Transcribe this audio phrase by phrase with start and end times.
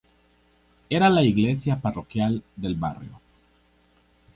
[0.89, 3.21] Era la iglesia parroquial del barrio.